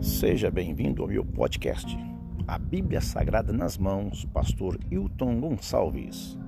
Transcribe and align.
Seja 0.00 0.48
bem-vindo 0.48 1.02
ao 1.02 1.08
meu 1.08 1.24
podcast, 1.24 1.98
A 2.46 2.56
Bíblia 2.56 3.00
Sagrada 3.00 3.52
nas 3.52 3.76
Mãos, 3.76 4.24
Pastor 4.26 4.78
Hilton 4.88 5.40
Gonçalves. 5.40 6.38